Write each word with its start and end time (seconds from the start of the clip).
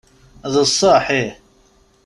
D 0.53 0.55
sseḥ 0.69 1.05
ih. 1.23 1.31